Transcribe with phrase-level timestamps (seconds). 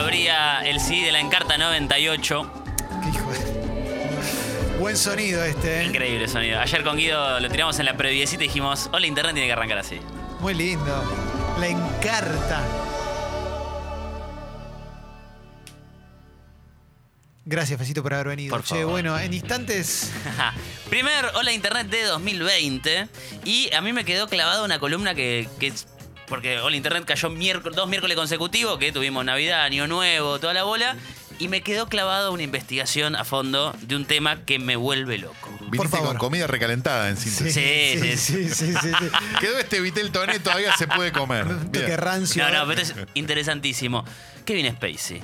[0.00, 2.52] abría el CD de la Encarta 98.
[3.02, 5.84] Qué hijo de- Buen sonido este, ¿eh?
[5.84, 6.58] Increíble sonido.
[6.58, 9.78] Ayer con Guido lo tiramos en la previecita y dijimos, hola, internet tiene que arrancar
[9.78, 10.00] así.
[10.40, 11.04] Muy lindo.
[11.58, 12.62] La encarta.
[17.44, 18.50] Gracias, Fecito, por haber venido.
[18.54, 18.90] Por che, favor.
[18.92, 20.12] bueno, en instantes.
[20.90, 23.08] Primer Hola Internet de 2020.
[23.44, 25.48] Y a mí me quedó clavada una columna que,
[26.30, 30.62] porque Hola Internet cayó miércoles, dos miércoles consecutivos, que tuvimos Navidad, Año Nuevo, toda la
[30.62, 30.96] bola.
[31.40, 35.50] Y me quedó clavada una investigación a fondo de un tema que me vuelve loco.
[35.70, 36.08] Viniste favor.
[36.08, 37.54] con comida recalentada en síntesis.
[37.54, 39.06] Sí, sí, sí, sí, sí, sí.
[39.40, 41.46] Quedó este Vitel Toné, todavía se puede comer.
[41.70, 41.96] Bien.
[41.96, 42.44] rancio.
[42.44, 44.04] No, no, pero es interesantísimo.
[44.44, 45.22] Kevin Spacey.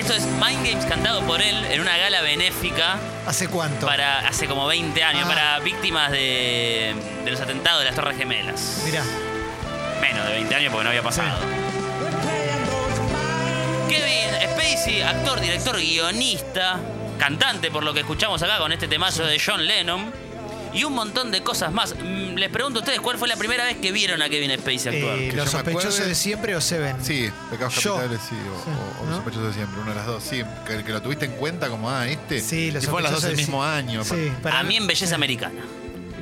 [0.00, 2.96] Esto es Mind Games cantado por él en una gala benéfica
[3.26, 3.86] ¿Hace cuánto?
[3.86, 5.28] para hace como 20 años, Ah.
[5.28, 6.94] para víctimas de,
[7.24, 8.82] de los atentados de las Torres Gemelas.
[8.84, 9.02] Mirá.
[10.00, 11.38] Menos de 20 años porque no había pasado.
[13.88, 16.78] Kevin Spacey, actor, director, guionista,
[17.18, 20.12] cantante por lo que escuchamos acá con este temazo de John Lennon
[20.72, 21.94] y un montón de cosas más.
[21.94, 24.96] Mm, Les pregunto a ustedes cuál fue la primera vez que vieron a Kevin Spacey
[24.96, 25.18] actuar.
[25.18, 26.08] Eh, los sospechosos acuerde.
[26.08, 26.96] de siempre o Seven.
[27.04, 27.96] Sí, Pecados Yo.
[27.96, 29.16] Capitales, sí, o, Sí, o- o ¿no?
[29.16, 30.22] Sospechosos de siempre, una de las dos.
[30.22, 32.40] Sí, que, que lo tuviste en cuenta como, ah, este.
[32.40, 33.68] Sí, los y fueron las dos el de mismo sí.
[33.68, 34.04] año.
[34.04, 35.60] Sí, para a mí en Belleza Americana.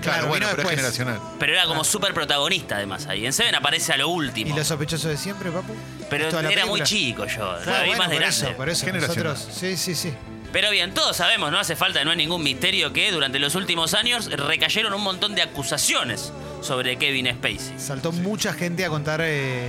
[0.01, 1.21] Claro, Claro, bueno, pero es generacional.
[1.41, 3.27] Pero era como súper protagonista además ahí.
[3.27, 4.55] En Seven aparece a lo último.
[4.55, 5.75] ¿Y los sospechosos de siempre, papu?
[6.09, 7.35] Pero era muy chico yo.
[7.35, 8.47] Claro, la vi bueno, más de por grande.
[8.47, 8.87] eso, por eso.
[8.87, 9.33] Generacional.
[9.33, 10.13] Nosotros, sí, sí, sí.
[10.53, 13.93] Pero bien, todos sabemos, no hace falta, no es ningún misterio que durante los últimos
[13.95, 16.33] años recayeron un montón de acusaciones
[16.63, 17.79] sobre Kevin Spacey.
[17.79, 19.69] Saltó mucha gente a contar eh,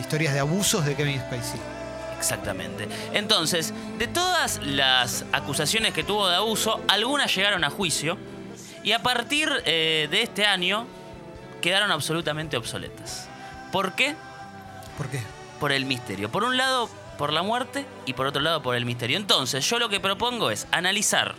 [0.00, 1.60] historias de abusos de Kevin Spacey.
[2.18, 2.88] Exactamente.
[3.12, 8.16] Entonces, de todas las acusaciones que tuvo de abuso, algunas llegaron a juicio
[8.82, 10.86] y a partir eh, de este año
[11.60, 13.28] quedaron absolutamente obsoletas.
[13.70, 14.14] ¿Por qué?
[14.96, 15.20] ¿Por qué?
[15.60, 16.30] Por el misterio.
[16.30, 19.16] Por un lado, por la muerte y por otro lado, por el misterio.
[19.16, 21.34] Entonces, yo lo que propongo es analizar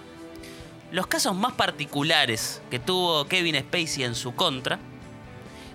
[0.91, 4.79] los casos más particulares que tuvo Kevin Spacey en su contra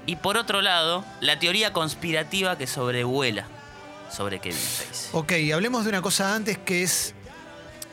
[0.06, 3.46] y por otro lado, la teoría conspirativa que sobrevuela
[4.10, 5.10] sobre Kevin Spacey.
[5.12, 7.14] Ok, hablemos de una cosa antes que es.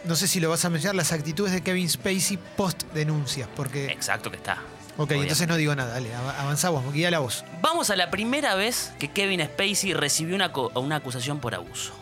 [0.06, 3.48] No sé si lo vas a mencionar, las actitudes de Kevin Spacey post denuncias.
[3.56, 3.88] Porque.
[3.88, 4.54] Exacto que está.
[4.98, 5.24] Ok, Obviamente.
[5.24, 7.44] entonces no digo nada, dale, av- avanzamos, guía la voz.
[7.62, 11.94] Vamos a la primera vez que Kevin Spacey recibió una, una acusación por abuso.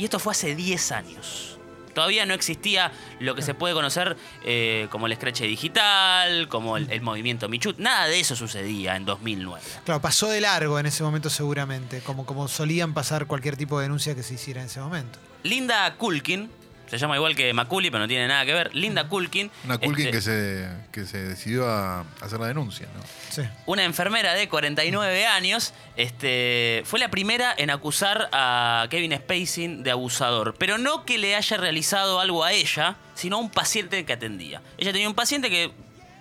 [0.00, 1.58] Y esto fue hace 10 años.
[1.94, 4.16] Todavía no existía lo que se puede conocer
[4.46, 7.74] eh, como el scratch digital, como el, el movimiento Michu.
[7.76, 9.62] Nada de eso sucedía en 2009.
[9.84, 13.82] Claro, pasó de largo en ese momento seguramente, como, como solían pasar cualquier tipo de
[13.82, 15.18] denuncia que se hiciera en ese momento.
[15.42, 16.50] Linda Kulkin,
[16.98, 18.74] se llama igual que Macaulay, pero no tiene nada que ver.
[18.74, 19.50] Linda Kulkin.
[19.64, 23.02] Una Kulkin este, que, se, que se decidió a hacer la denuncia, ¿no?
[23.30, 23.42] Sí.
[23.66, 29.90] una enfermera de 49 años, este, fue la primera en acusar a Kevin Spacey de
[29.90, 30.56] abusador.
[30.58, 34.62] Pero no que le haya realizado algo a ella, sino a un paciente que atendía.
[34.78, 35.70] Ella tenía un paciente que,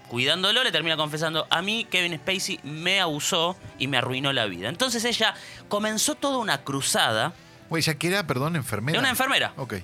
[0.08, 4.70] cuidándolo, le termina confesando, a mí Kevin Spacey me abusó y me arruinó la vida.
[4.70, 5.34] Entonces ella
[5.68, 7.34] comenzó toda una cruzada.
[7.70, 8.98] Güey, ya que era, perdón, enfermera.
[8.98, 9.54] Era una enfermera.
[9.58, 9.76] Ok.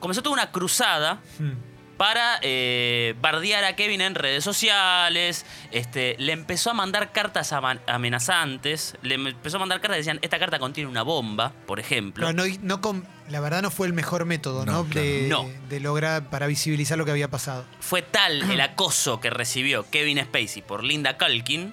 [0.00, 1.52] Comenzó toda una cruzada Hmm.
[1.96, 5.44] para eh, bardear a Kevin en redes sociales.
[5.72, 7.52] Este, le empezó a mandar cartas
[8.08, 8.94] amenazantes.
[9.02, 12.26] Le empezó a mandar cartas que decían, esta carta contiene una bomba, por ejemplo.
[12.26, 14.72] Pero no, no con- la verdad no fue el mejor método, ¿no?
[14.72, 15.06] No, claro.
[15.06, 15.48] De, No.
[15.68, 17.64] de lograr para visibilizar lo que había pasado.
[17.80, 21.72] Fue tal el acoso que recibió Kevin Spacey por Linda Culkin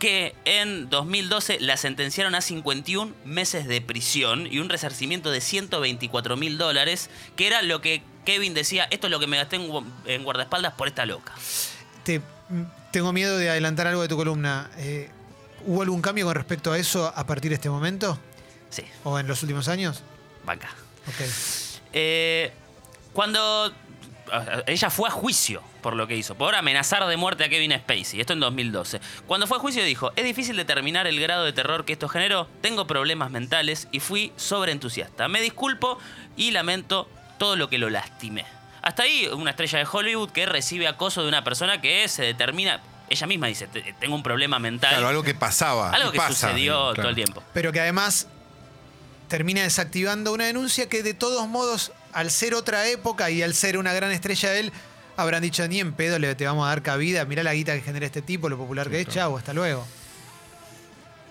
[0.00, 6.36] que en 2012 la sentenciaron a 51 meses de prisión y un resarcimiento de 124
[6.36, 9.68] mil dólares, que era lo que Kevin decía, esto es lo que me gasté en,
[9.68, 11.32] gu- en guardaespaldas por esta loca.
[12.02, 14.70] Te, mm, tengo miedo de adelantar algo de tu columna.
[14.78, 15.08] Eh,
[15.66, 18.18] ¿Hubo algún cambio con respecto a eso a partir de este momento?
[18.70, 20.02] Sí, ¿O en los últimos años?
[20.44, 20.70] banca.
[21.06, 21.26] Ok.
[21.92, 22.50] Eh,
[23.12, 23.72] cuando
[24.66, 28.20] ella fue a juicio por lo que hizo, por amenazar de muerte a Kevin Spacey,
[28.20, 29.00] esto en 2012.
[29.26, 32.46] Cuando fue a juicio dijo, es difícil determinar el grado de terror que esto generó,
[32.60, 35.28] tengo problemas mentales y fui sobreentusiasta.
[35.28, 35.98] Me disculpo
[36.36, 38.44] y lamento todo lo que lo lastimé.
[38.82, 42.80] Hasta ahí una estrella de Hollywood que recibe acoso de una persona que se determina,
[43.08, 44.90] ella misma dice, "Te- tengo un problema mental.
[44.90, 45.90] Claro, algo que pasaba.
[45.90, 47.42] Algo que pasa, sucedió todo el tiempo.
[47.52, 48.26] Pero que además
[49.28, 53.78] termina desactivando una denuncia que de todos modos, al ser otra época y al ser
[53.78, 54.72] una gran estrella de él,
[55.16, 57.82] habrán dicho ni en pedo le te vamos a dar cabida, mirá la guita que
[57.82, 59.86] genera este tipo, lo popular que es, chau, hasta luego.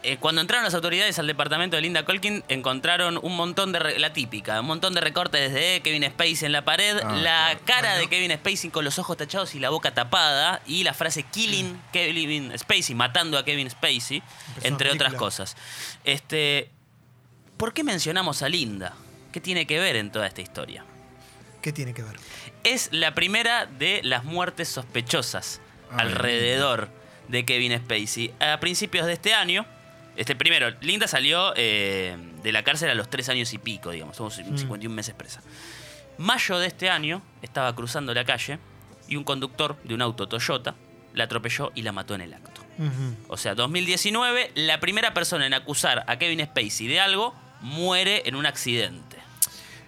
[0.04, 4.00] eh, cuando entraron las autoridades al departamento de Linda Colkin, encontraron un montón de.
[4.00, 7.60] la típica, un montón de recortes desde Kevin Spacey en la pared, Ah, la claro.
[7.66, 11.24] cara de Kevin Spacey con los ojos tachados y la boca tapada, y la frase
[11.24, 15.58] Killing Kevin Spacey, matando a Kevin Spacey, Empezó entre otras cosas.
[16.06, 16.70] Este.
[17.58, 18.94] ¿Por qué mencionamos a Linda?
[19.32, 20.86] ¿Qué tiene que ver en toda esta historia?
[21.62, 22.16] ¿Qué tiene que ver?
[22.64, 25.62] es la primera de las muertes sospechosas
[25.92, 26.90] Ay, alrededor
[27.28, 28.34] de Kevin Spacey.
[28.40, 29.66] A principios de este año,
[30.16, 34.18] este primero, Linda salió eh, de la cárcel a los tres años y pico, digamos,
[34.18, 35.42] somos 51 meses presa.
[36.18, 38.60] Mayo de este año estaba cruzando la calle
[39.08, 40.76] y un conductor de un auto Toyota
[41.14, 42.62] la atropelló y la mató en el acto.
[42.78, 43.16] Ujú.
[43.30, 48.36] O sea, 2019, la primera persona en acusar a Kevin Spacey de algo muere en
[48.36, 49.19] un accidente.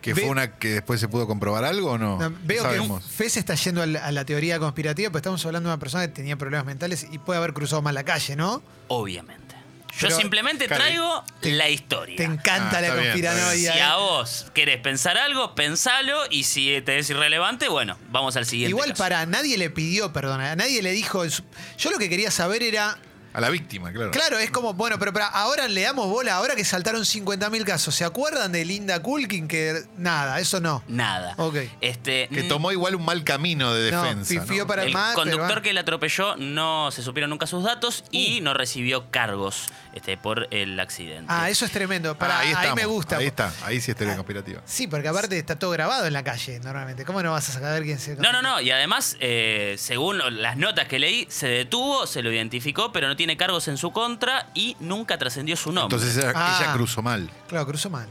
[0.01, 2.17] ¿Que Ve- fue una que después se pudo comprobar algo o no?
[2.17, 3.03] No, veo Sabemos.
[3.03, 5.79] que Fez está yendo a la, a la teoría conspirativa, pero estamos hablando de una
[5.79, 8.63] persona que tenía problemas mentales y puede haber cruzado mal la calle, ¿no?
[8.87, 9.55] Obviamente.
[9.99, 12.15] Yo Pero, simplemente traigo te- la historia.
[12.15, 13.73] Te encanta Ah, la bien, conspiranoia.
[13.73, 13.81] Si ¿eh?
[13.81, 16.17] a vos querés pensar algo, pensalo.
[16.29, 18.69] Y si te es irrelevante, bueno, vamos al siguiente.
[18.69, 19.03] Igual caso.
[19.03, 21.25] para nadie le pidió perdón, a nadie le dijo.
[21.25, 22.97] Yo lo que quería saber era.
[23.33, 24.11] A la víctima, claro.
[24.11, 27.95] Claro, es como, bueno, pero, para ahora le damos bola, ahora que saltaron 50.000 casos.
[27.95, 29.47] ¿Se acuerdan de Linda Kulkin?
[29.47, 30.83] Que nada, eso no.
[30.87, 31.33] Nada.
[31.37, 31.55] Ok.
[31.79, 34.41] Este, Que mm, tomó igual un mal camino de No, defensa.
[34.41, 34.67] pifió ¿no?
[34.67, 35.15] para el más.
[35.15, 35.61] pero conductor va.
[35.61, 40.47] que la atropelló no se supieron nunca sus datos y no recibió cargos este, por
[40.51, 41.25] el accidente.
[41.29, 42.17] Ah, eso es tremendo.
[42.17, 43.17] Pará, Ah, ahí, estamos, me gusta.
[43.17, 44.61] Ahí está, ahí sí es teoría conspirativa.
[44.65, 47.05] Sí, porque aparte está todo grabado en la calle normalmente.
[47.05, 48.59] ¿Cómo no vas a saber quién se No, no, no.
[48.61, 53.15] Y además, eh, según las notas que leí, se detuvo, se lo identificó, pero no
[53.21, 55.95] tiene cargos en su contra y nunca trascendió su nombre.
[55.95, 56.57] Entonces ella, Ah.
[56.59, 57.29] ella cruzó mal.
[57.47, 58.07] Claro, cruzó mal.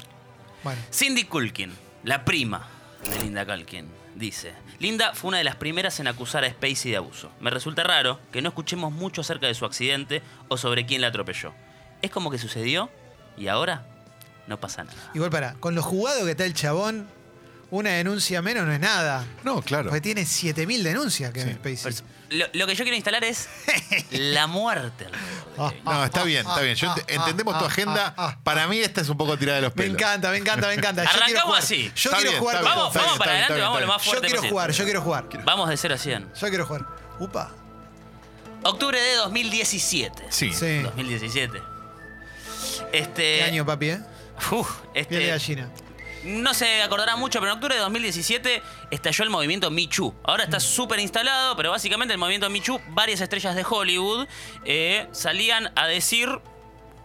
[0.63, 0.81] Bueno.
[0.93, 1.73] Cindy Culkin,
[2.05, 2.69] la prima
[3.03, 6.99] de Linda Culkin, dice: Linda fue una de las primeras en acusar a Spacey de
[6.99, 7.33] abuso.
[7.41, 11.09] Me resulta raro que no escuchemos mucho acerca de su accidente o sobre quién la
[11.09, 11.53] atropelló.
[12.03, 12.89] Es como que sucedió
[13.37, 13.87] y ahora
[14.47, 14.97] no pasa nada.
[15.13, 17.09] Igual para, con lo jugado que está el chabón,
[17.71, 19.25] una denuncia menos no es nada.
[19.45, 19.91] No, claro.
[19.91, 21.53] Porque tiene 7000 denuncias que Sí.
[21.55, 22.05] Spacey.
[22.31, 23.49] Lo, lo que yo quiero instalar es
[24.13, 25.07] la muerte.
[25.07, 25.85] alrededor de Kevin.
[25.85, 26.75] No, está bien, está bien.
[26.77, 28.39] Yo ent- entendemos tu agenda.
[28.45, 29.97] Para mí esta es un poco tirada de los Me pelos.
[30.01, 31.03] encanta, me encanta, me encanta.
[31.05, 31.63] Yo Arrancamos quiero jugar.
[31.63, 31.83] así.
[31.97, 32.57] Yo Está quiero bien, jugar.
[32.57, 34.27] está bien, Vamos, está vamos bien, para está adelante, bien, vamos lo más Yo fuerte
[34.27, 34.51] quiero posible.
[34.53, 35.29] jugar, yo quiero jugar.
[35.45, 36.33] Vamos de 0 a 100.
[36.41, 36.87] Yo quiero jugar.
[37.19, 37.51] Upa.
[38.63, 40.25] Octubre de 2017.
[40.29, 40.53] Sí.
[40.53, 40.79] Sí.
[40.83, 41.63] 2017.
[42.93, 43.39] Este.
[43.39, 44.01] ¿Qué año, papi, eh?
[44.53, 45.71] Uf, Piel de este, gallina.
[46.25, 50.15] No se acordará mucho, pero en octubre de 2017 estalló el movimiento Me Too.
[50.25, 54.27] Ahora está súper instalado, pero básicamente el movimiento Me Too, varias estrellas de Hollywood
[54.65, 56.29] eh, salían a decir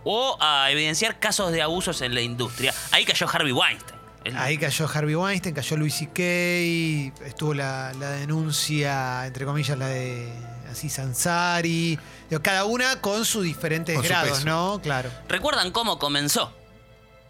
[0.03, 2.73] o a evidenciar casos de abusos en la industria.
[2.91, 3.95] Ahí cayó Harvey Weinstein.
[4.23, 9.87] El- Ahí cayó Harvey Weinstein, cayó Louis C.K., estuvo la, la denuncia, entre comillas, la
[9.87, 10.31] de
[10.71, 11.97] Aziz Ansari.
[12.29, 14.43] Digo, Cada una con sus diferentes Con grados.
[14.45, 14.79] ¿no?
[14.81, 15.11] Claro.
[15.29, 16.51] ¿Recuerdan cómo comenzó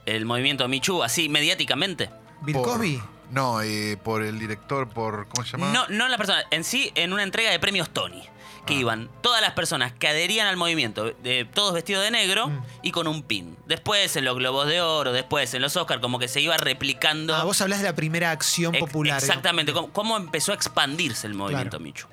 [0.05, 2.09] el movimiento Too así mediáticamente?
[2.41, 3.01] Bill Por- Cosby.
[3.31, 5.27] No, eh, por el director, por.
[5.29, 5.71] ¿Cómo se llama?
[5.73, 8.23] No, no la persona, en sí, en una entrega de premios Tony.
[8.67, 8.77] Que Ah.
[8.79, 12.63] iban todas las personas que adherían al movimiento, de, todos vestidos de negro Mm.
[12.81, 13.55] y con un pin.
[13.67, 17.35] Después en los Globos de Oro, después en los Oscars, como que se iba replicando.
[17.35, 19.19] Ah, vos hablás de la primera acción popular.
[19.19, 21.83] Exactamente, cómo, cómo empezó a expandirse el movimiento Claro.
[21.83, 22.07] Michu.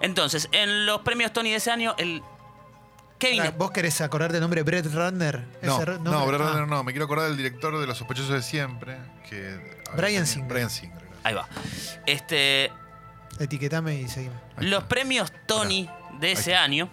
[0.00, 2.22] Entonces, en los premios Tony de ese año, el
[3.18, 3.42] Kevin.
[3.56, 5.44] ¿Vos querés acordarte el nombre de Brett Ratner?
[5.62, 6.36] No, Ese no, nombre?
[6.38, 6.84] Brad Ah, Runner no.
[6.84, 8.96] Me quiero acordar del director de Los Sospechosos de Siempre.
[9.28, 9.56] Que,
[9.96, 10.48] Brian tenía- Singer.
[10.52, 10.98] Brian Singer.
[11.24, 11.48] Ahí va.
[12.06, 12.70] Este,
[13.40, 14.34] Etiquetame y seguime.
[14.58, 15.88] Los premios Tony
[16.20, 16.88] de ese año,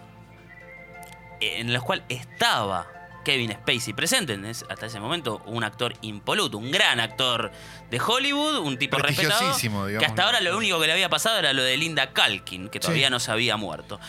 [1.41, 2.87] en los cuales estaba
[3.23, 7.51] Kevin Spacey presente, en ese- hasta ese momento un actor impoluto, un gran actor
[7.89, 10.09] de Hollywood, un tipo respetado, Prestigiosísimo, que digamos.
[10.09, 13.07] hasta ahora lo único que le había pasado era lo de Linda Kalkin, que todavía
[13.07, 13.11] Sí.
[13.11, 13.99] no se había muerto.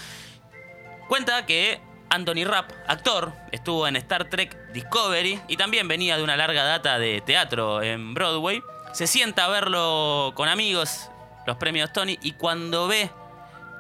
[1.08, 6.36] Cuenta que Anthony Rapp, actor, estuvo en Star Trek Discovery y también venía de una
[6.36, 8.62] larga data de teatro en Broadway.
[8.92, 11.10] Se sienta a verlo con amigos,
[11.46, 13.10] los premios Tony, y cuando ve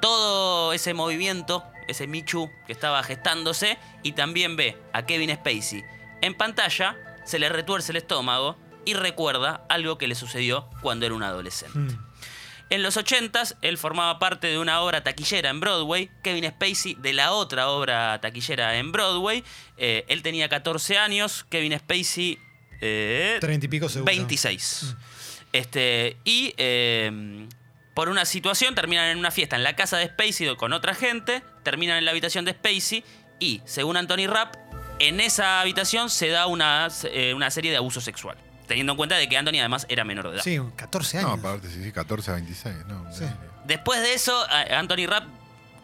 [0.02, 5.84] todo ese movimiento, ese Michu que estaba gestándose, y también ve a Kevin Spacey
[6.20, 11.14] en pantalla, se le retuerce el estómago y recuerda algo que le sucedió cuando era
[11.14, 11.78] un adolescente.
[11.78, 12.05] Mm.
[12.68, 17.12] En los 80s, él formaba parte de una obra taquillera en Broadway, Kevin Spacey de
[17.12, 19.44] la otra obra taquillera en Broadway.
[19.76, 22.38] Eh, él tenía 14 años, Kevin Spacey...
[22.80, 24.06] eh, Treinta y pico seguro.
[24.06, 24.96] 26.
[25.52, 27.46] Este, y eh,
[27.94, 31.42] por una situación terminan en una fiesta en la casa de Spacey con otra gente,
[31.62, 33.04] terminan en la habitación de Spacey
[33.38, 34.56] y, según Anthony Rapp,
[34.98, 38.36] en esa habitación se da una, eh, una serie de abuso sexual.
[38.66, 40.42] Teniendo en cuenta de que Anthony además era menor de edad.
[40.44, 41.38] Sí, 14 No, años.
[41.40, 42.74] aparte, sí, sí, 14 a 26.
[42.86, 43.24] No, Sí.
[43.64, 45.24] Después de eso, a- Anthony Rapp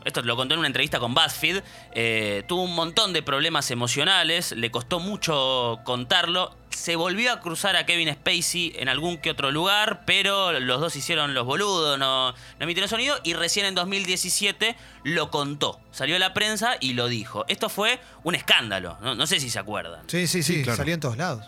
[0.04, 4.52] esto lo contó en una entrevista con BuzzFeed, eh, tuvo un montón de problemas emocionales,
[4.52, 6.56] le costó mucho contarlo.
[6.71, 10.97] Se volvió a cruzar a Kevin Spacey en algún que otro lugar, pero los dos
[10.97, 15.80] hicieron los boludos, no, no emitieron sonido y recién en 2017 lo contó.
[15.92, 17.44] Salió a la prensa y lo dijo.
[17.49, 20.09] Esto fue un escándalo, no, no sé si se acuerdan.
[20.09, 20.76] Sí, sí, sí, Sí, claro.
[20.78, 21.44] salió en todos lados.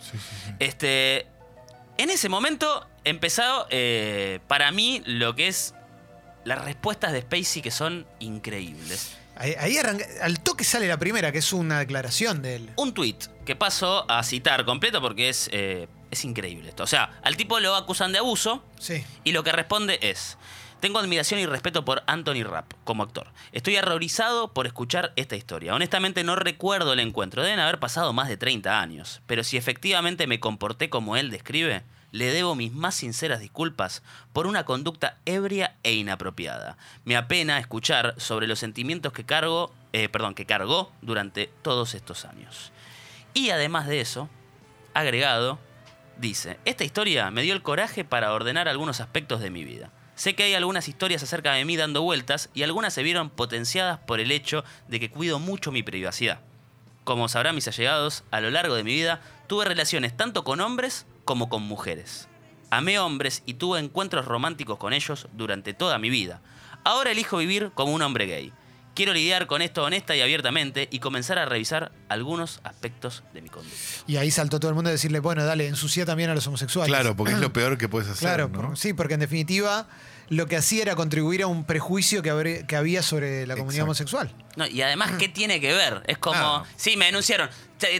[0.58, 1.26] Este,
[1.96, 5.74] en ese momento empezó eh, para mí lo que es
[6.44, 9.16] las respuestas de Spacey que son increíbles.
[9.36, 12.70] Ahí, ahí arranca- al toque sale la primera, que es una declaración de él.
[12.76, 16.84] Un tweet que paso a citar completo porque es, eh, es increíble esto.
[16.84, 19.04] O sea, al tipo lo acusan de abuso Sí.
[19.24, 20.36] y lo que responde es...
[20.80, 23.28] Tengo admiración y respeto por Anthony Rapp como actor.
[23.52, 25.74] Estoy horrorizado por escuchar esta historia.
[25.74, 27.42] Honestamente no recuerdo el encuentro.
[27.42, 29.22] Deben haber pasado más de 30 años.
[29.26, 31.84] Pero si efectivamente me comporté como él describe,
[32.14, 36.78] le debo mis más sinceras disculpas por una conducta ebria e inapropiada.
[37.04, 42.24] Me apena escuchar sobre los sentimientos que cargo, eh, perdón, que cargó durante todos estos
[42.24, 42.70] años.
[43.34, 44.28] Y además de eso,
[44.94, 45.58] agregado,
[46.16, 49.90] dice, esta historia me dio el coraje para ordenar algunos aspectos de mi vida.
[50.14, 53.98] Sé que hay algunas historias acerca de mí dando vueltas y algunas se vieron potenciadas
[53.98, 56.38] por el hecho de que cuido mucho mi privacidad.
[57.02, 61.06] Como sabrán mis allegados, a lo largo de mi vida tuve relaciones tanto con hombres
[61.24, 62.28] como con mujeres.
[62.70, 66.40] Amé hombres y tuve encuentros románticos con ellos durante toda mi vida.
[66.84, 68.52] Ahora elijo vivir como un hombre gay.
[68.94, 73.48] Quiero lidiar con esto honesta y abiertamente y comenzar a revisar algunos aspectos de mi
[73.48, 73.76] conducta.
[74.06, 76.94] Y ahí saltó todo el mundo a decirle, bueno, dale, ensucia también a los homosexuales.
[76.94, 78.28] Claro, porque es lo peor que puedes hacer.
[78.28, 78.68] Claro, ¿no?
[78.68, 79.88] por- sí, porque en definitiva
[80.28, 83.86] lo que hacía era contribuir a un prejuicio que, habré- que había sobre la comunidad
[83.86, 84.16] Exacto.
[84.16, 84.34] homosexual.
[84.56, 86.02] No, y además, ¿qué tiene que ver?
[86.06, 86.64] Es como, Claro.
[86.76, 87.50] sí, me denunciaron.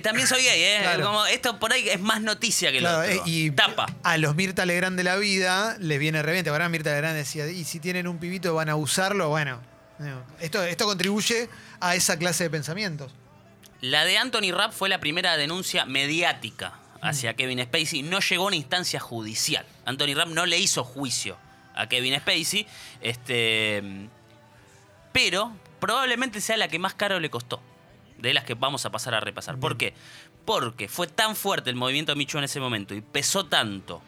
[0.03, 0.79] También soy gay, ¿eh?
[0.83, 1.05] Claro.
[1.05, 3.25] Como, esto por ahí es más noticia que Claro, lo eh, otro.
[3.27, 3.87] y Tapa.
[4.03, 6.49] a los Mirta Legrand de la vida les viene reviente.
[6.51, 9.61] Ahora Mirta Legrand decía, y si tienen un pibito van a usarlo, bueno.
[9.99, 10.23] no.
[10.41, 11.49] Esto, esto contribuye
[11.81, 13.13] a esa clase de pensamientos.
[13.83, 18.03] La de Anthony Rapp fue la primera denuncia mediática hacia Kevin Spacey.
[18.03, 19.67] No llegó a una instancia judicial.
[19.85, 21.37] Anthony Rapp no le hizo juicio
[21.75, 22.67] a Kevin Spacey.
[23.01, 23.83] Este,
[25.13, 27.61] pero probablemente sea la que más caro le costó.
[28.19, 29.59] De las que vamos a pasar a repasar.
[29.59, 29.93] ¿Por qué?
[30.45, 34.03] Porque fue tan fuerte el movimiento Michu en ese momento y pesó tanto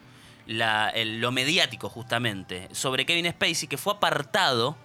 [0.47, 4.77] la- el- lo mediático justamente sobre Kevin Spacey que fue apartado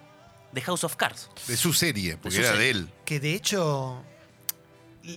[0.52, 1.30] de House of Cards.
[1.46, 2.64] De su serie, porque De su era serie.
[2.64, 2.88] de él.
[3.06, 4.02] Que de hecho,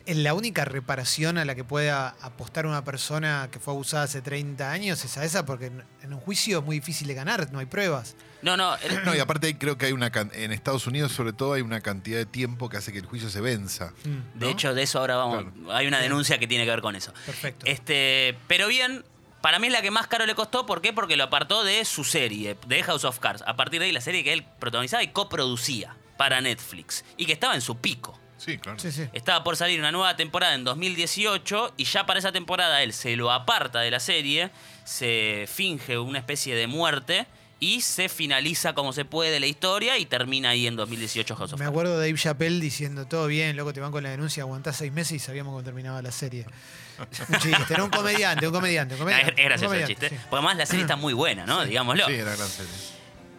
[0.08, 4.72] la única reparación a la que pueda apostar una persona que fue abusada hace 30
[4.72, 7.68] años es a esa, porque en- un juicio es muy difícil de ganar, no hay
[7.68, 8.16] pruebas.
[8.42, 11.54] No, no, el- No, y aparte creo que hay una en Estados Unidos sobre todo
[11.54, 13.94] hay una cantidad de tiempo que hace que el juicio se venza.
[14.06, 14.52] Mm, De ¿no?
[14.52, 15.46] hecho, de eso ahora vamos.
[15.72, 17.14] Hay una denuncia que tiene que ver con eso.
[17.26, 17.66] Perfecto.
[17.68, 19.06] Este, pero bien,
[19.42, 20.66] para mí es la que más caro le costó.
[20.66, 20.94] ¿Por qué?
[20.94, 23.44] Porque lo apartó de su serie, de House of Cards.
[23.46, 27.06] A partir de ahí, la serie que él protagonizaba y coproducía para Netflix.
[27.18, 28.20] Y que estaba en su pico.
[28.38, 28.78] Sí, claro.
[28.80, 29.08] Sí, sí.
[29.14, 33.16] Estaba por salir una nueva temporada en 2018 y ya para esa temporada él se
[33.16, 34.52] lo aparta de la serie,
[34.84, 37.28] se finge una especie de muerte
[37.60, 41.60] y se finaliza como se puede la historia y termina ahí en 2018 House of
[41.60, 44.76] Me acuerdo de Dave Chappelle diciendo, todo bien, loco, te van con la denuncia, aguantás
[44.76, 46.46] seis meses y sabíamos cómo terminaba la serie.
[47.00, 49.32] Un chiste, era un comediante, un comediante, un comediante.
[49.32, 50.10] es, es gracioso un el comediante, chiste.
[50.18, 50.22] sí.
[50.30, 51.66] Porque además la serie está muy buena, ¿no?
[51.66, 52.06] Digámoslo.
[52.08, 52.72] Sí, era gran serie.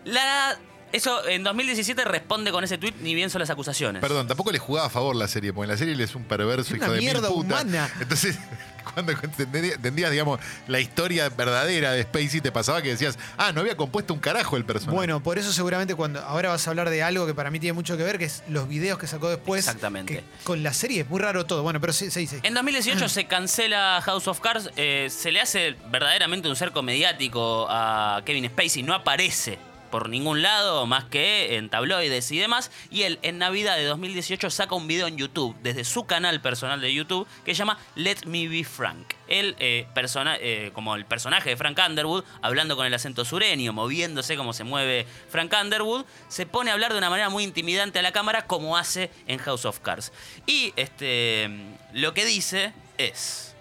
[0.04, 0.58] La,
[0.96, 4.00] eso en 2017 responde con ese tweet ni bien son las acusaciones.
[4.00, 6.24] Perdón, tampoco le jugaba a favor la serie, porque en la serie él es un
[6.24, 7.44] perverso Es hijo una de mil mierda putas.
[7.64, 7.90] humana.
[8.00, 8.38] Entonces,
[8.94, 13.60] cuando entendí- entendías, digamos, la historia verdadera de Spacey, te pasaba que decías, ah, no
[13.60, 14.96] había compuesto un carajo el personaje.
[14.96, 17.72] Bueno, por eso seguramente cuando ahora vas a hablar de algo que para mí tiene
[17.74, 19.66] mucho que ver, que es los videos que sacó después.
[19.66, 20.14] Exactamente.
[20.18, 21.62] que con la serie es muy raro todo.
[21.62, 22.40] Bueno, pero sí, se dice.
[22.42, 27.66] En 2018 se cancela House of Cards, eh, se le hace verdaderamente un cerco mediático
[27.68, 33.02] a Kevin Spacey, no aparece por ningún lado más que en tabloides y demás, y
[33.02, 36.92] él en Navidad de 2018 saca un video en YouTube, desde su canal personal de
[36.92, 39.14] YouTube, que se llama Let Me Be Frank.
[39.28, 43.72] Él, eh, persona- eh, como el personaje de Frank Underwood, hablando con el acento sureño,
[43.72, 47.98] moviéndose como se mueve Frank Underwood, se pone a hablar de una manera muy intimidante
[47.98, 50.12] a la cámara como hace en House of Cards.
[50.46, 51.50] Y este,
[51.92, 53.54] lo que dice es...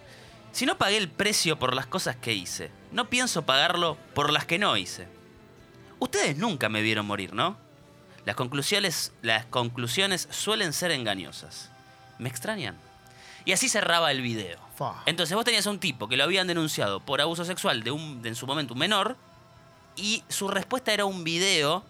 [0.52, 4.46] Si no pagué el precio por las cosas que hice, no pienso pagarlo por las
[4.46, 5.06] que no hice.
[6.00, 7.58] Ustedes nunca me vieron morir, ¿no?
[8.26, 11.70] Las conclusiones, las conclusiones suelen ser engañosas.
[12.18, 12.76] ¿Me extrañan?
[13.46, 14.60] Y así cerraba el video.
[15.06, 18.22] Entonces vos tenías a un tipo que lo habían denunciado por abuso sexual de, un,
[18.22, 19.16] de en su momento un menor
[19.96, 21.84] y su respuesta era un video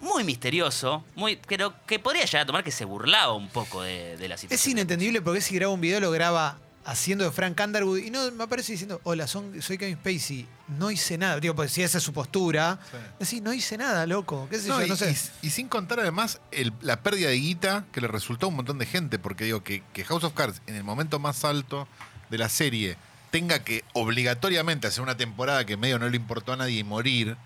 [0.00, 4.16] muy misterioso, muy, pero que podría llegar a tomar que se burlaba un poco de,
[4.16, 4.60] de la situación.
[4.60, 6.58] Es inentendible porque si graba un video lo graba
[6.90, 10.90] haciendo de Frank Underwood y no me aparece diciendo, hola, son- soy Kevin Spacey, no
[10.90, 11.38] hice nada.
[11.38, 12.96] Digo, pues si esa es su postura, Sí.
[13.20, 14.48] decís, no hice nada, loco.
[14.50, 14.86] ¿Qué sé No, yo?
[14.86, 15.14] y, No sé.
[15.42, 18.56] y- y sin contar además el- la pérdida de guita que le resultó a un
[18.56, 21.86] montón de gente, porque digo que, que House of Cards en el momento más alto
[22.30, 22.96] de la serie
[23.30, 27.36] tenga que obligatoriamente hacer una temporada que medio no le importó a nadie y morir,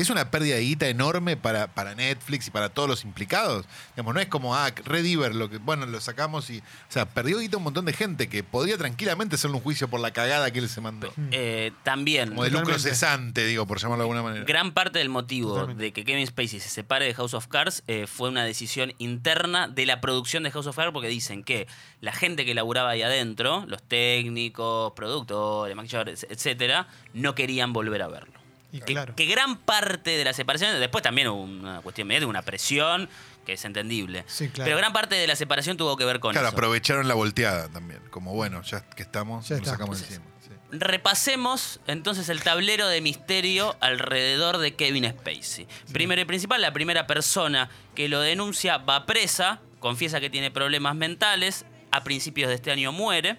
[0.00, 3.66] es una pérdida de guita enorme para, para Netflix y para todos los implicados.
[3.94, 6.58] Digamos, no es como, ah, Red lo que, bueno, lo sacamos y.
[6.58, 10.00] O sea, perdió guita un montón de gente que podría tranquilamente hacerle un juicio por
[10.00, 11.12] la cagada que él se mandó.
[11.30, 14.44] Eh, también, Como de lucro cesante, digo, por llamarlo de alguna manera.
[14.44, 15.84] gran parte del motivo Totalmente.
[15.84, 19.68] de que Kevin Spacey se separe de House of Cards eh, fue una decisión interna
[19.68, 21.66] de la producción de House of Cards porque dicen que
[22.00, 28.08] la gente que laburaba ahí adentro, los técnicos, productores, maquilladores, etcétera, no querían volver a
[28.08, 28.43] verlo.
[28.74, 29.14] Y Que- claro.
[29.14, 33.08] Que, gran parte de la separación, después también hubo una cuestión media, una presión,
[33.46, 34.24] que es entendible.
[34.26, 34.66] Sí, claro.
[34.66, 36.56] Pero gran parte de la separación tuvo que ver con Claro, eso.
[36.56, 38.00] aprovecharon la volteada también.
[38.10, 40.24] Como bueno, ya que estamos, Ya nos sacamos encima.
[40.42, 40.50] sí.
[40.72, 45.68] Repasemos entonces el tablero de misterio alrededor de Kevin Spacey.
[45.92, 50.96] Primero y principal, la primera persona que lo denuncia va presa, confiesa que tiene problemas
[50.96, 51.64] mentales,
[51.96, 53.36] a principios de este año muere.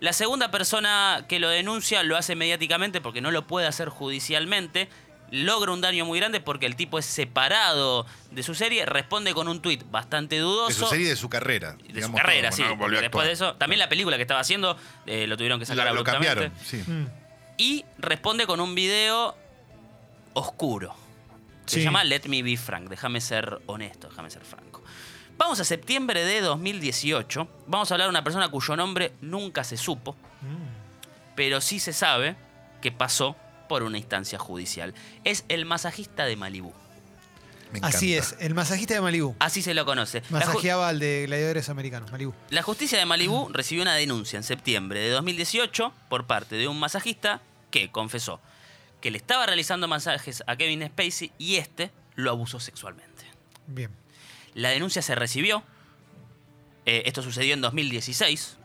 [0.00, 4.88] La segunda persona que lo denuncia lo hace mediáticamente porque no lo puede hacer judicialmente.
[5.30, 9.46] Logra un daño muy grande porque el tipo es separado de su serie, responde con
[9.48, 11.76] un tuit bastante dudoso De su serie y de su carrera.
[11.86, 12.62] de su carrera, todo, sí.
[12.78, 15.66] bueno, a Después de eso, también la película que estaba haciendo eh, lo tuvieron que
[15.66, 16.50] sacar La- lo abruptamente.
[16.50, 16.78] cambiaron, sí.
[16.90, 17.06] Mm.
[17.58, 19.36] Y responde con un video
[20.32, 20.94] oscuro.
[21.66, 21.84] Se Sí.
[21.84, 22.88] llama Let Me Be Frank.
[22.88, 24.67] Déjame ser honesto, déjame ser franco.
[25.38, 27.48] Vamos a septiembre de 2018.
[27.66, 31.34] Vamos a hablar de una persona cuyo nombre nunca se supo, Mm.
[31.36, 32.36] pero sí se sabe
[32.82, 33.36] que pasó
[33.68, 34.94] por una instancia judicial.
[35.24, 36.72] Es el masajista de Malibú.
[37.82, 39.36] Así es, el masajista de Malibú.
[39.40, 40.22] Así se lo conoce.
[40.30, 42.32] Masajeaba al de gladiadores americanos, Malibú.
[42.50, 46.80] La justicia de Malibú recibió una denuncia en septiembre de 2018 por parte de un
[46.80, 47.40] masajista
[47.70, 48.40] que confesó
[49.02, 53.24] que le estaba realizando masajes a Kevin Spacey y este lo abusó sexualmente.
[53.66, 53.90] Bien.
[54.58, 55.62] La denuncia se recibió.
[56.84, 58.56] eh, esto sucedió en 2016.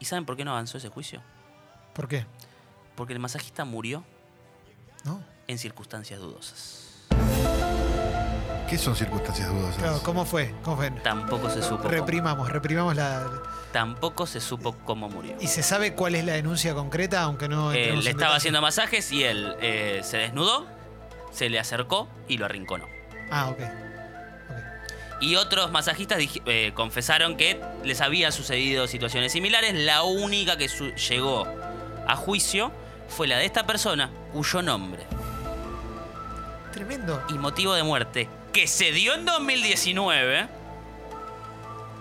[0.00, 1.22] ¿Y saben por qué no avanzó ese juicio?
[1.94, 2.26] ¿Por qué?
[2.96, 4.02] Porque el masajista murió
[5.04, 5.22] ¿No?
[5.46, 7.06] en circunstancias dudosas.
[8.68, 9.76] ¿Qué son circunstancias dudosas?
[9.76, 10.52] Claro, ¿cómo fue?
[10.64, 10.90] ¿Cómo fue?
[10.90, 11.76] Tampoco se supo.
[11.78, 13.28] cómo- Reprimamos, reprimamos la.
[13.72, 15.36] tampoco se supo cómo murió.
[15.40, 18.36] ¿Y se sabe cuál es la denuncia concreta, aunque no Eh, le estaba detalle?
[18.36, 20.66] haciendo masajes y él eh, se desnudó,
[21.30, 22.86] se le acercó y lo arrinconó.
[23.30, 23.60] Ah, ok.
[25.20, 29.74] Y otros masajistas eh, confesaron que les había sucedido situaciones similares.
[29.74, 31.46] La única que llegó
[32.06, 32.72] a juicio
[33.08, 35.02] fue la de esta persona, cuyo nombre
[36.72, 37.22] Tremendo.
[37.28, 40.46] y motivo de muerte, que se dio en 2019,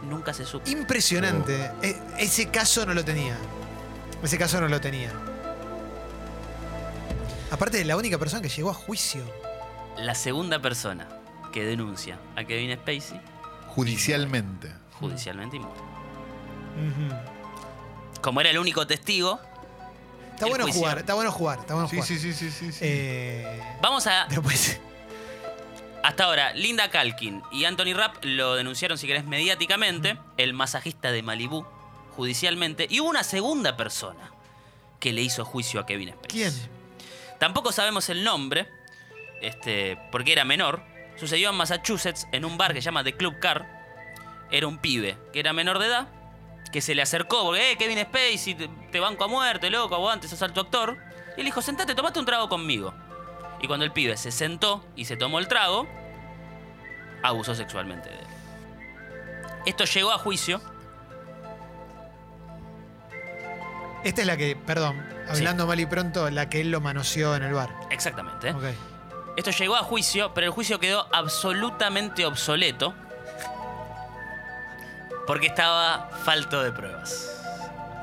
[0.04, 0.70] nunca se supo.
[0.70, 1.72] Impresionante.
[1.82, 3.36] E- ese caso no lo tenía.
[4.24, 5.12] Ese caso no lo tenía.
[7.52, 9.24] Aparte de la única persona que llegó a juicio.
[9.98, 11.08] La segunda persona
[11.52, 13.20] que denuncia a Kevin Spacey
[13.68, 14.72] Judicialmente.
[15.00, 15.80] judicialmente y muere.
[18.22, 19.40] Como era el único testigo,
[20.34, 20.80] Está bueno juicio.
[20.82, 22.08] jugar, está bueno jugar, está bueno Sí, jugar.
[22.08, 22.72] sí, sí, sí, sí.
[22.72, 22.80] sí.
[22.82, 24.80] Eh, vamos a después.
[26.02, 31.22] Hasta ahora, Linda Kalkin y Anthony Rapp lo denunciaron, si querés, mediáticamente, el masajista de
[31.24, 31.66] Malibú,
[32.16, 34.32] judicialmente, y hubo una segunda persona
[35.02, 36.30] que le hizo juicio a Kevin Spacey.
[36.30, 36.54] ¿Quién?
[37.38, 38.70] Tampoco sabemos el nombre,
[39.42, 40.82] este, porque era menor.
[41.20, 43.68] Sucedió en Massachusetts, en un bar que se llama The Club Car.
[44.52, 46.08] Era un pibe que era menor de edad,
[46.72, 48.56] que se le acercó, porque, eh, Kevin Spacey,
[48.92, 50.98] te, banco a muerte, loco, aguante, sos alto actor.
[51.36, 52.94] Y él dijo, sentate, tomate un trago conmigo.
[53.62, 55.88] Y cuando el pibe se sentó y se tomó el trago,
[57.22, 58.28] abusó sexualmente de él.
[59.66, 60.62] Esto llegó a juicio.
[64.06, 67.44] Esta es la que, perdón, hablando mal y pronto, la que él lo manoseó en
[67.44, 67.70] el bar.
[67.90, 68.52] Exactamente.
[68.52, 68.64] Ok.
[69.40, 72.94] Esto llegó a juicio, pero el juicio quedó absolutamente obsoleto
[75.26, 77.26] porque estaba falto de pruebas.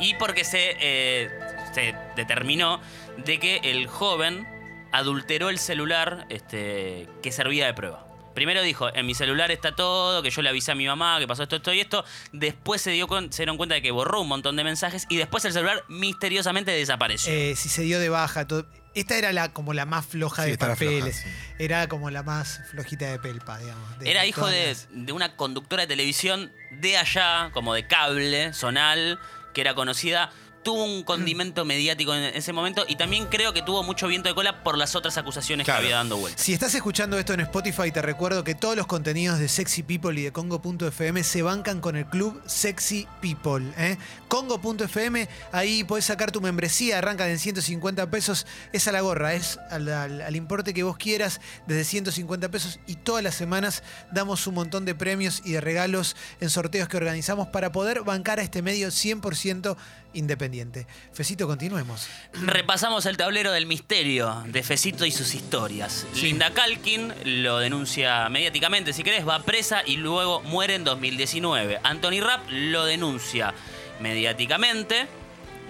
[0.01, 1.31] Y porque se, eh,
[1.75, 2.81] se determinó
[3.19, 4.47] de que el joven
[4.93, 8.07] adulteró el celular este, que servía de prueba.
[8.35, 11.27] Primero dijo, en mi celular está todo, que yo le avisé a mi mamá que
[11.27, 12.05] pasó esto, esto y esto.
[12.33, 15.17] Después se, dio con- se dieron cuenta de que borró un montón de mensajes y
[15.17, 17.31] después el celular misteriosamente desapareció.
[17.33, 18.65] Eh, si se dio de baja, todo.
[18.97, 21.17] Esta era la, como la más floja Sí, de floja, papeles.
[21.17, 21.29] sí.
[21.59, 23.99] Era como la más flojita de pelpa, digamos.
[23.99, 28.53] de Era hijo de, las- de una conductora de televisión de allá, como de cable,
[28.55, 29.19] zonal,
[29.55, 30.31] que era conocida
[30.67, 34.35] tuvo un condimento mediático en ese momento y también creo que tuvo mucho viento de
[34.35, 35.81] cola por las otras acusaciones Claro.
[35.81, 36.43] que había dando vueltas.
[36.45, 40.21] Si estás escuchando esto en Spotify, te recuerdo que todos los contenidos de Sexy People
[40.21, 43.65] y de Congo.fm se bancan con el club Sexy People.
[43.79, 43.97] ¿eh?
[44.29, 48.47] Congo.fm, ahí podés sacar tu membresía, arranca en 150 pesos.
[48.73, 52.79] Es a la gorra, es al, al- al importe que vos quieras, desde 150 pesos.
[52.87, 56.97] Y todas las semanas damos un montón de premios y de regalos en sorteos que
[56.97, 59.77] organizamos para poder bancar a este medio 100%
[60.17, 60.87] independiente.
[61.13, 62.09] Fecito, continuemos.
[62.33, 66.07] Repasamos el tablero del misterio de Fecito y sus historias.
[66.21, 71.81] Linda Kalkin lo denuncia mediáticamente, si querés, va presa y luego muere en 2019.
[71.83, 73.55] Anthony Rapp lo denuncia
[74.01, 75.07] mediáticamente,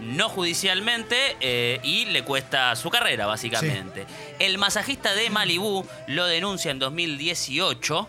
[0.00, 4.06] no judicialmente, eh, y le cuesta su carrera, básicamente.
[4.38, 8.08] El masajista de Malibú lo denuncia en 2018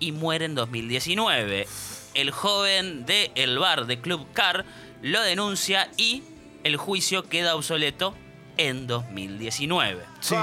[0.00, 1.66] y muere en 2019.
[2.14, 4.64] El joven de El Bar de Club Car
[5.02, 6.22] lo denuncia y
[6.64, 8.14] el juicio queda obsoleto
[8.56, 10.04] en 2019.
[10.20, 10.34] Sí.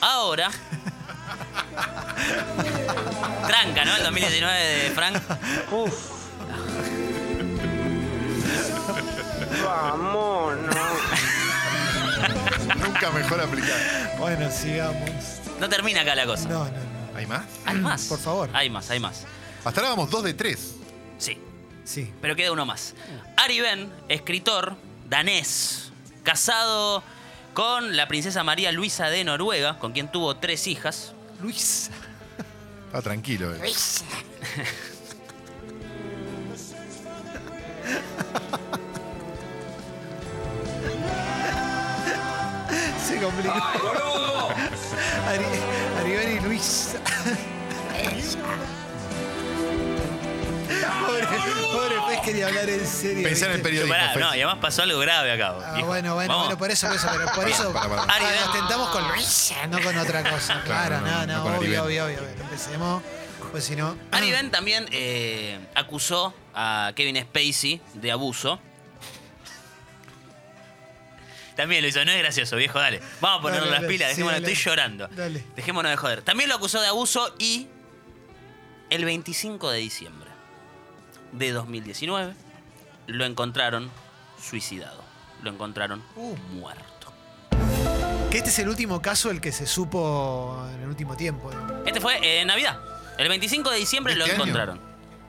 [0.00, 0.50] Ahora.
[3.46, 3.96] Tranca, ¿no?
[3.96, 5.22] El 2019 de Frank.
[12.76, 13.80] Nunca mejor aplicado.
[14.18, 15.10] Bueno, sigamos.
[15.60, 16.48] No termina acá la cosa.
[16.48, 17.16] No, no, no.
[17.16, 17.44] ¿Hay más?
[17.64, 18.04] Hay más.
[18.04, 18.50] Por favor.
[18.52, 19.24] Hay más, hay más.
[19.64, 20.74] Hasta ahora vamos dos de tres.
[21.18, 21.38] Sí.
[21.84, 22.12] Sí.
[22.20, 22.94] Pero queda uno más.
[23.46, 24.74] Ari Ben, escritor
[25.08, 25.92] danés,
[26.24, 27.04] casado
[27.54, 31.12] con la princesa María Luisa de Noruega, con quien tuvo tres hijas.
[31.40, 31.90] Luis.
[32.88, 33.54] Está tranquilo.
[33.54, 33.72] eh.
[43.06, 43.54] Se complicó.
[45.28, 45.44] Ari,
[46.00, 46.96] Aribel y Luis.
[51.24, 53.22] Pobre, pobre pez quería hablar en serio.
[53.22, 53.62] Pensá en el ¿viste?
[53.70, 53.94] periodismo.
[53.94, 55.54] Pará, no, y además pasó algo grave acá.
[55.64, 55.88] Ah, viejo.
[55.88, 56.46] bueno, bueno, Vamos.
[56.46, 58.02] bueno, por eso, por eso, pero por eso para, para.
[58.02, 58.40] Ari, ah, ven.
[58.40, 60.62] nos tentamos con Luis, no con otra cosa.
[60.64, 62.02] Claro, Claro, no, no, no, con obvio, Aribel.
[62.02, 62.18] obvio, obvio.
[62.40, 63.02] Empecemos,
[63.50, 63.96] pues si no.
[64.12, 68.60] Ari Ben también eh, acusó a Kevin Spacey de abuso.
[71.54, 73.00] También lo hizo, no es gracioso, viejo, dale.
[73.20, 74.52] Vamos a ponerle Dale, las dale, pilas, sí, dejémonos, dale.
[74.52, 75.08] estoy llorando.
[75.08, 75.44] Dale.
[75.56, 76.20] Dejémonos de joder.
[76.22, 77.66] También lo acusó de abuso y
[78.90, 80.30] el 25 de diciembre
[81.36, 82.34] de 2019
[83.06, 83.90] lo encontraron
[84.42, 85.02] suicidado.
[85.42, 86.34] Lo encontraron Uh.
[86.52, 87.12] muerto.
[88.30, 91.50] Que este es el último caso el que se supo en el último tiempo.
[91.86, 92.78] Este fue en Navidad.
[93.18, 94.44] El 25 de diciembre ¿De lo este año?
[94.44, 94.80] encontraron.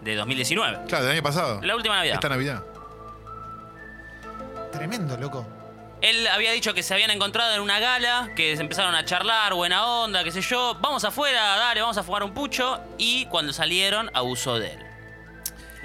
[0.03, 0.85] De 2019.
[0.87, 1.61] Claro, del año pasado.
[1.61, 2.15] La última Navidad.
[2.15, 2.63] Esta Navidad.
[4.71, 5.45] Tremendo, loco.
[6.01, 9.53] Él había dicho que se habían encontrado en una gala, que se empezaron a charlar,
[9.55, 10.77] buena onda, qué sé yo.
[10.79, 12.79] Vamos afuera, dale, vamos a fumar un pucho.
[12.97, 14.86] Y cuando salieron, abusó de él.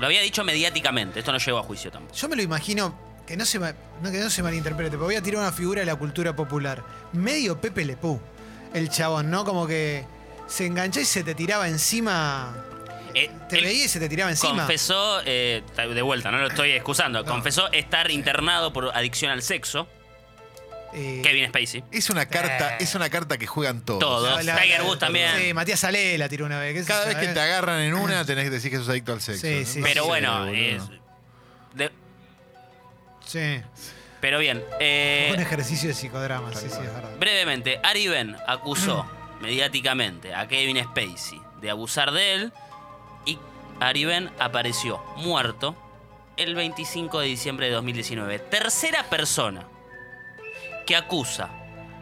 [0.02, 2.12] Lo había dicho mediáticamente, esto no llegó a juicio tampoco.
[2.16, 5.14] Yo me lo imagino, que no se, ma- no, que no se malinterprete, pero voy
[5.14, 6.82] a tirar una figura de la cultura popular.
[7.12, 8.20] Medio Pepe Lepú,
[8.74, 9.44] el chabón, ¿no?
[9.44, 10.04] Como que
[10.48, 12.52] se enganchó y se te tiraba encima.
[13.14, 14.56] Eh, Te él veía y se te tiraba encima.
[14.64, 19.86] Confesó, eh, de vuelta, no lo estoy excusando, confesó estar internado por adicción al sexo.
[20.94, 21.82] Eh, Kevin Spacey.
[21.90, 22.78] Es una carta, Eh.
[22.80, 24.00] es una carta que juegan todos.
[24.00, 24.44] Todos.
[24.44, 25.30] la- Tiger Woods también.
[25.38, 26.74] Sí, Matías Salé la tiró una vez.
[26.74, 27.34] ¿qué sé Cada yo, vez que eh?
[27.34, 29.46] te agarran en una, tenés que decir que sos adicto al sexo.
[29.46, 29.66] Sí, ¿no?
[29.66, 30.54] sí, Pero sí, bueno, boludo.
[30.54, 30.82] es-
[31.74, 31.90] de-
[33.26, 33.62] Sí,
[34.20, 34.62] pero bien.
[34.80, 37.16] eh, un ejercicio de psicodrama, sí, sí, es verdad.
[37.18, 39.06] Brevemente, Ari Ben acusó
[39.40, 42.52] mediáticamente a Kevin Spacey de abusar de él
[43.24, 43.38] y
[43.80, 45.74] Ari Ben apareció muerto
[46.36, 48.38] el 25 de diciembre de 2019.
[48.38, 49.66] Tercera persona
[50.86, 51.48] que acusa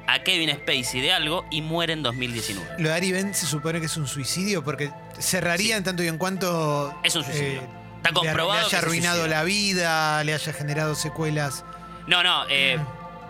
[0.07, 2.77] a Kevin Spacey de algo y muere en 2019.
[2.79, 6.09] Lo de Ari Ben se supone que es un suicidio porque cerraría en tanto y
[6.09, 6.95] en cuanto.
[7.03, 7.63] Es un suicidio.
[7.97, 11.65] Está le- comprobado Le que haya arruinado la vida, le haya generado secuelas.
[12.07, 12.79] No, no, eh,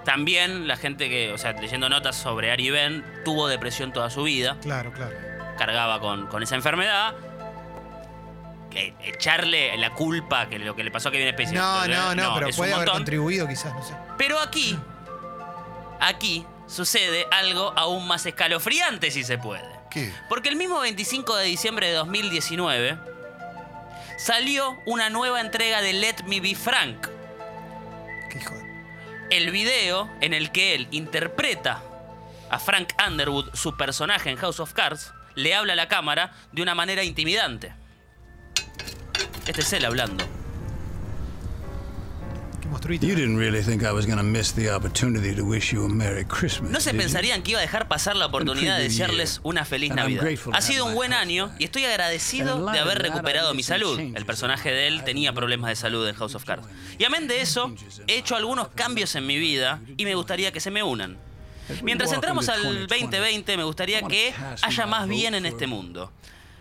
[0.05, 4.23] también la gente que, o sea, leyendo notas sobre Ari Ben, tuvo depresión toda su
[4.23, 4.57] vida.
[4.63, 5.15] Claro, claro.
[5.59, 7.15] cargaba con, con esa enfermedad.
[8.71, 11.57] Que echarle la culpa que lo que le pasó a Kevin Spacey.
[11.57, 13.95] No, eh, no, no, pero es un puede haber contribuido quizás, no sé.
[14.17, 14.79] Pero aquí,
[16.01, 19.69] aquí sucede algo aún más escalofriante si se puede.
[19.91, 20.13] ¿Qué?
[20.29, 22.99] Porque el mismo 25 de diciembre de 2019
[24.19, 27.09] salió una nueva entrega de Let Me Be Frank.
[28.31, 28.71] Qué hijo de...
[29.31, 31.83] El video en el que él interpreta
[32.51, 36.63] a Frank Underwood, su personaje en House of Cards, le habla a la cámara de
[36.63, 37.73] una manera intimidante.
[39.47, 40.40] Este es él hablando.
[46.63, 50.25] No se pensarían que iba a dejar pasar la oportunidad de desearles una feliz Navidad.
[50.53, 53.99] Ha sido un buen año y estoy agradecido de haber recuperado mi salud.
[53.99, 56.67] El personaje de él tenía problemas de salud en House of Cards.
[56.99, 57.75] Y amén de eso,
[58.07, 61.19] he hecho algunos cambios en mi vida y me gustaría que se me unan.
[61.83, 66.13] Mientras entramos al 2020, me gustaría que haya más bien en este mundo.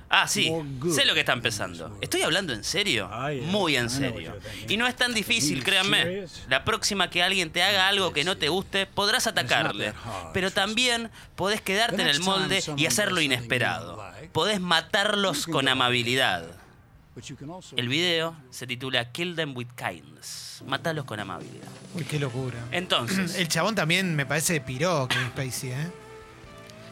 [0.09, 0.51] Ah, sí,
[0.91, 1.95] sé lo que está empezando.
[2.01, 3.09] ¿Estoy hablando en serio?
[3.45, 4.35] Muy en serio.
[4.67, 6.25] Y no es tan difícil, créanme.
[6.47, 9.93] La próxima que alguien te haga algo que no te guste, podrás atacarle.
[10.33, 14.03] Pero también podés quedarte en el molde y hacer lo inesperado.
[14.33, 16.45] Podés matarlos con amabilidad.
[17.75, 20.63] El video se titula Kill Them With Kindness.
[20.65, 21.67] Mátalos con amabilidad.
[21.93, 22.57] Uy, qué locura.
[22.71, 25.91] Entonces, El chabón también me parece piró Kevin Spacey, ¿eh?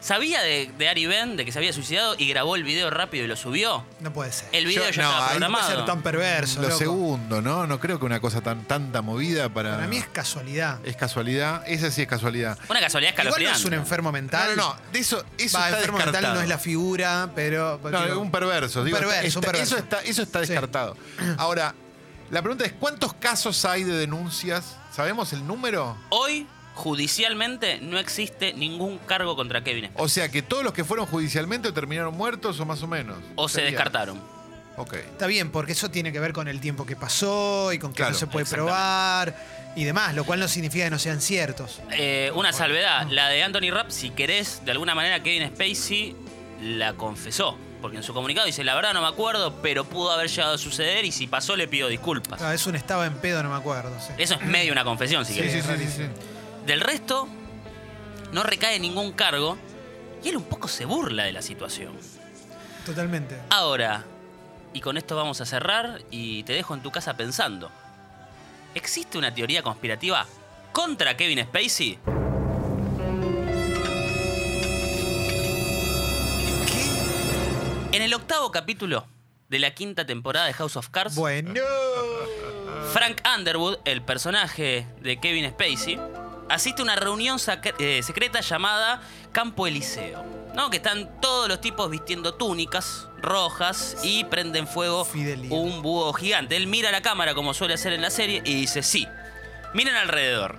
[0.00, 3.24] ¿Sabía de, de Ari Ben de que se había suicidado y grabó el video rápido
[3.24, 3.84] y lo subió?
[4.00, 4.48] No puede ser.
[4.52, 6.78] El video Yo- ya no, estaba ahí no puede ser tan perverso, Lo loco.
[6.78, 7.66] segundo, ¿no?
[7.66, 9.74] No creo que una cosa tan tanta movida para.
[9.76, 10.78] Para mí es casualidad.
[10.84, 11.62] Es casualidad.
[11.66, 12.58] Esa sí es casualidad.
[12.68, 13.58] Una casualidad Igual no escalofriante.
[13.60, 14.56] es un enfermo mental.
[14.56, 14.80] No, no, no.
[14.92, 16.22] De eso, eso Va, está enfermo descartado.
[16.22, 17.80] mental no es la figura, pero.
[17.82, 18.80] No, digo, un perverso.
[18.80, 19.74] un digo, perverso, está- un perverso.
[19.76, 20.46] Eso está, eso está Sí.
[20.52, 20.96] descartado.
[21.36, 21.74] Ahora,
[22.30, 24.76] la pregunta es: ¿cuántos casos hay de denuncias?
[24.94, 25.96] ¿Sabemos el número?
[26.10, 26.46] Hoy,
[26.78, 30.04] judicialmente, no existe ningún cargo contra Kevin Spacey.
[30.04, 33.18] O sea que todos los que fueron judicialmente terminaron muertos o más o menos.
[33.34, 33.70] O se Sería.
[33.70, 34.20] descartaron.
[34.76, 34.94] Ok.
[34.94, 37.96] Está bien, porque eso tiene que ver con el tiempo que pasó y con que
[37.96, 39.34] Claro, no se puede probar
[39.74, 41.80] y demás, lo cual no significa que no sean ciertos.
[41.90, 46.14] Eh, una salvedad, la de Anthony Rapp, si querés, de alguna manera Kevin Spacey
[46.62, 47.58] la confesó.
[47.80, 50.58] Porque en su comunicado dice, la verdad no me acuerdo, pero pudo haber llegado a
[50.58, 52.42] suceder y si pasó le pido disculpas.
[52.42, 53.96] Ah, es un estaba en pedo, no me acuerdo.
[54.04, 54.12] sí.
[54.18, 55.64] Eso es medio una confesión, si Sí, querés.
[55.64, 56.02] sí, sí, sí, sí.
[56.68, 57.26] Del resto,
[58.30, 59.56] no recae ningún cargo
[60.22, 61.96] y él un poco se burla de la situación.
[62.84, 63.40] Totalmente.
[63.48, 64.04] Ahora,
[64.74, 67.70] y con esto vamos a cerrar y te dejo en tu casa pensando.
[68.74, 70.26] ¿Existe una teoría conspirativa
[70.70, 71.98] contra Kevin Spacey?
[77.92, 79.06] En el octavo capítulo
[79.48, 81.54] de la quinta temporada de House of Cards, Bueno.
[82.92, 85.98] Frank Underwood, el personaje de Kevin Spacey,
[86.48, 87.38] asiste a una reunión
[87.78, 89.00] eh, secreta llamada
[89.32, 90.24] Campo Eliseo.
[90.54, 90.70] ¿no?
[90.70, 95.56] Que están todos los tipos vistiendo túnicas rojas y prenden fuego Fidelidad.
[95.56, 96.56] un búho gigante.
[96.56, 99.06] Él mira a la cámara como suele hacer en la serie y dice, sí,
[99.74, 100.58] miren alrededor.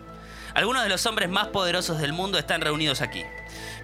[0.53, 3.23] Algunos de los hombres más poderosos del mundo están reunidos aquí.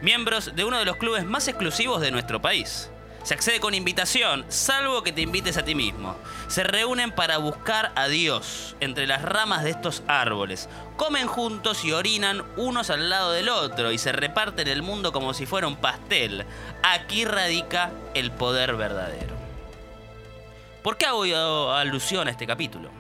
[0.01, 2.89] Miembros de uno de los clubes más exclusivos de nuestro país.
[3.25, 6.15] Se accede con invitación, salvo que te invites a ti mismo.
[6.47, 10.69] Se reúnen para buscar a Dios entre las ramas de estos árboles.
[10.95, 15.33] Comen juntos y orinan unos al lado del otro y se reparten el mundo como
[15.33, 16.45] si fuera un pastel.
[16.83, 19.33] Aquí radica el poder verdadero.
[20.83, 22.91] ¿Por qué hago alusión a este capítulo?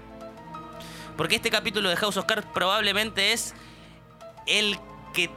[1.17, 3.53] Porque este capítulo de House of Cards probablemente es
[4.47, 4.79] el
[5.13, 5.29] que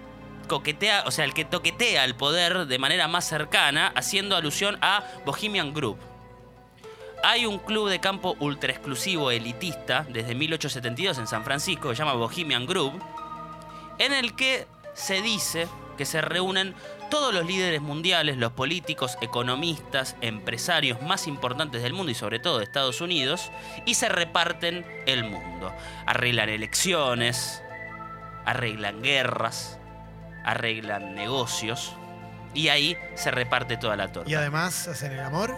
[0.49, 5.05] coquetea, o sea, el que toquetea el poder de manera más cercana, haciendo alusión a
[5.25, 5.99] Bohemian Group.
[7.23, 12.03] Hay un club de campo ultra exclusivo elitista desde 1872 en San Francisco que se
[12.03, 13.01] llama Bohemian Group,
[13.99, 16.75] en el que se dice que se reúnen
[17.11, 22.59] todos los líderes mundiales, los políticos, economistas, empresarios más importantes del mundo y sobre todo
[22.59, 23.51] de Estados Unidos,
[23.85, 25.73] y se reparten el mundo.
[26.07, 27.63] Arreglan elecciones,
[28.45, 29.79] arreglan guerras,
[30.51, 31.93] arreglan negocios,
[32.55, 34.29] y ahí se reparte toda la torta.
[34.31, 35.55] Y además hacen el amor.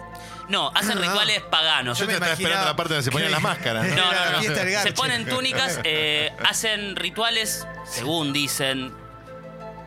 [0.49, 1.01] No, hacen Ah.
[1.01, 1.97] rituales paganos.
[1.97, 3.95] Yo te estaba esperando la parte donde se ponían que- las máscaras, ¿no?
[3.95, 8.93] No, no, Se ponen túnicas, eh, hacen rituales, según dicen,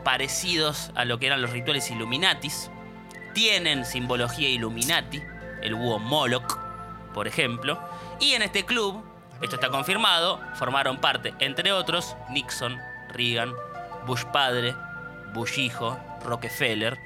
[0.03, 2.69] parecidos a lo que eran los rituales Illuminatis.
[3.33, 5.21] Tienen simbología Illuminati,
[5.61, 6.57] el búho Moloch,
[7.13, 7.79] por ejemplo.
[8.19, 9.03] Y en este club,
[9.41, 12.77] esto está confirmado, formaron parte, entre otros, Nixon,
[13.09, 13.53] Reagan,
[14.05, 14.75] Bush padre,
[15.35, 16.97] Bush hijo, Rockefeller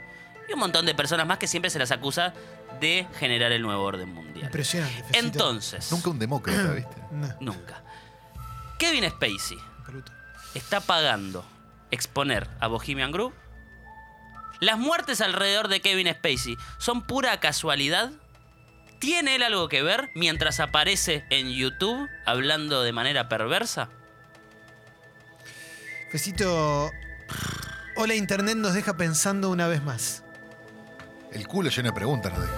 [0.48, 2.34] y un montón de personas más que siempre se las acusa
[2.80, 4.46] de generar el nuevo orden mundial.
[4.46, 5.04] Impresionante.
[5.04, 5.20] Fecito.
[5.20, 6.96] Entonces, Nunca un demócrata, ¿viste?
[7.12, 7.84] No, Nunca.
[8.78, 10.12] Kevin Spacey bruto.
[10.54, 11.44] está pagando
[11.92, 13.34] exponer a Bohemian Group.
[14.62, 18.12] Las muertes alrededor de Kevin Spacey son pura casualidad.
[19.00, 23.90] ¿Tiene él algo que ver mientras aparece en YouTube hablando de manera perversa?
[28.00, 28.04] Fecito.
[28.04, 30.24] Hola Internet nos deja pensando una vez más.
[31.32, 32.54] El culo lleno de preguntas, no deja.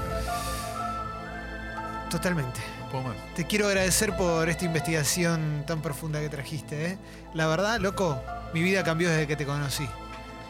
[2.09, 2.59] Totalmente.
[2.79, 3.15] No puedo más.
[3.35, 6.97] Te quiero agradecer por esta investigación tan profunda que trajiste, ¿eh?
[7.33, 8.21] La verdad, loco,
[8.53, 9.87] mi vida cambió desde que te conocí.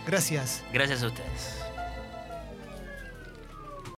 [0.06, 0.62] Gracias.
[0.74, 1.61] Gracias a ustedes.